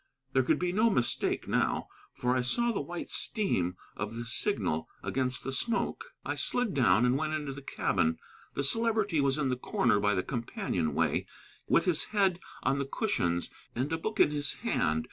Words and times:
There 0.33 0.41
could 0.41 0.57
be 0.57 0.71
no 0.73 0.89
mistake 0.89 1.47
now, 1.47 1.87
for 2.11 2.35
I 2.35 2.41
saw 2.41 2.71
the 2.71 2.81
white 2.81 3.11
steam 3.11 3.77
of 3.95 4.15
the 4.15 4.25
signal 4.25 4.89
against 5.03 5.43
the 5.43 5.53
smoke. 5.53 6.15
I 6.25 6.33
slid 6.33 6.73
down 6.73 7.05
and 7.05 7.19
went 7.19 7.35
into 7.35 7.53
the 7.53 7.61
cabin. 7.61 8.17
The 8.55 8.63
Celebrity 8.63 9.21
was 9.21 9.37
in 9.37 9.49
the 9.49 9.55
corner 9.57 9.99
by 9.99 10.15
the 10.15 10.23
companionway, 10.23 11.27
with 11.67 11.85
his 11.85 12.05
head 12.05 12.39
on 12.63 12.79
the 12.79 12.87
cushions 12.87 13.51
and 13.75 13.93
a 13.93 13.97
book 13.99 14.19
in 14.19 14.31
his 14.31 14.51
hand. 14.65 14.99